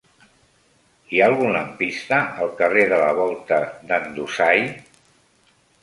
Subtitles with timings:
[1.17, 3.63] Hi ha algun lampista al carrer de la Volta
[3.93, 4.69] d'en Dusai?